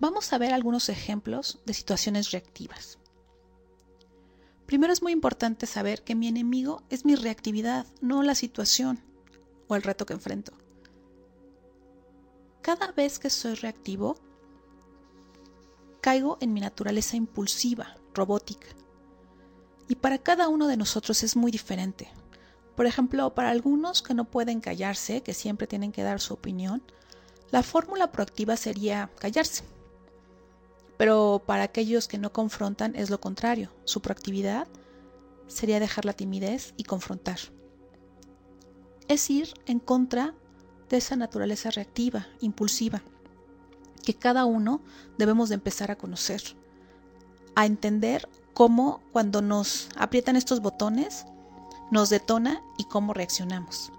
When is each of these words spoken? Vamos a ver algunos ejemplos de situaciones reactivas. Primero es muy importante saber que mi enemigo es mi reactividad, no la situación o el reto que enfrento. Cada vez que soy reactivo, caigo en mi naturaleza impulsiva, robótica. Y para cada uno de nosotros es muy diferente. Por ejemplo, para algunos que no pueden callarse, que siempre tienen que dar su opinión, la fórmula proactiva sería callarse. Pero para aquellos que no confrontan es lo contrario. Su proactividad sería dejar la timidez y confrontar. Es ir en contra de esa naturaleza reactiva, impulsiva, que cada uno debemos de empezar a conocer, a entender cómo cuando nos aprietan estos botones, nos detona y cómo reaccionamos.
Vamos 0.00 0.32
a 0.32 0.38
ver 0.38 0.52
algunos 0.52 0.88
ejemplos 0.88 1.60
de 1.66 1.74
situaciones 1.74 2.30
reactivas. 2.30 2.98
Primero 4.66 4.92
es 4.92 5.02
muy 5.02 5.12
importante 5.12 5.66
saber 5.66 6.04
que 6.04 6.14
mi 6.14 6.28
enemigo 6.28 6.82
es 6.90 7.04
mi 7.04 7.14
reactividad, 7.14 7.86
no 8.00 8.22
la 8.22 8.34
situación 8.34 9.00
o 9.66 9.76
el 9.76 9.82
reto 9.82 10.06
que 10.06 10.12
enfrento. 10.12 10.52
Cada 12.60 12.92
vez 12.92 13.18
que 13.18 13.30
soy 13.30 13.54
reactivo, 13.54 14.16
caigo 16.00 16.38
en 16.40 16.52
mi 16.52 16.60
naturaleza 16.60 17.16
impulsiva, 17.16 17.96
robótica. 18.14 18.68
Y 19.88 19.96
para 19.96 20.18
cada 20.18 20.48
uno 20.48 20.68
de 20.68 20.76
nosotros 20.76 21.22
es 21.22 21.34
muy 21.34 21.50
diferente. 21.50 22.08
Por 22.76 22.86
ejemplo, 22.86 23.34
para 23.34 23.50
algunos 23.50 24.02
que 24.02 24.14
no 24.14 24.26
pueden 24.26 24.60
callarse, 24.60 25.22
que 25.22 25.34
siempre 25.34 25.66
tienen 25.66 25.92
que 25.92 26.02
dar 26.02 26.20
su 26.20 26.34
opinión, 26.34 26.82
la 27.50 27.62
fórmula 27.62 28.12
proactiva 28.12 28.56
sería 28.56 29.10
callarse. 29.18 29.64
Pero 30.96 31.42
para 31.46 31.62
aquellos 31.62 32.08
que 32.08 32.18
no 32.18 32.32
confrontan 32.32 32.94
es 32.96 33.08
lo 33.08 33.20
contrario. 33.20 33.70
Su 33.84 34.02
proactividad 34.02 34.66
sería 35.46 35.80
dejar 35.80 36.04
la 36.04 36.12
timidez 36.12 36.74
y 36.76 36.84
confrontar. 36.84 37.38
Es 39.06 39.30
ir 39.30 39.54
en 39.66 39.78
contra 39.78 40.34
de 40.90 40.98
esa 40.98 41.16
naturaleza 41.16 41.70
reactiva, 41.70 42.26
impulsiva, 42.40 43.02
que 44.04 44.14
cada 44.14 44.44
uno 44.44 44.82
debemos 45.16 45.48
de 45.48 45.54
empezar 45.54 45.90
a 45.90 45.96
conocer, 45.96 46.42
a 47.54 47.64
entender 47.64 48.28
cómo 48.52 49.00
cuando 49.12 49.40
nos 49.40 49.88
aprietan 49.96 50.36
estos 50.36 50.60
botones, 50.60 51.26
nos 51.90 52.10
detona 52.10 52.62
y 52.76 52.84
cómo 52.84 53.14
reaccionamos. 53.14 53.92